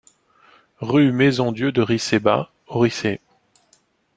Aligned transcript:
Rue 0.79 1.11
Maison 1.11 1.51
Dieu 1.51 1.71
de 1.71 1.83
Ricey 1.83 2.17
Bas 2.19 2.51
aux 2.65 2.79
Riceys 2.79 3.21